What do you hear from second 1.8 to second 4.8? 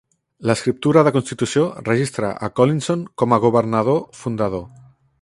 registra a Collinson com a governador fundador.